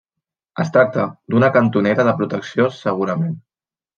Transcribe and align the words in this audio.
Es 0.63 0.71
tracta 0.77 1.03
d'una 1.33 1.51
cantonera 1.59 2.07
de 2.09 2.15
protecció 2.21 2.67
segurament. 2.81 3.37